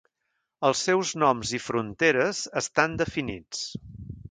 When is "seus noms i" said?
0.87-1.61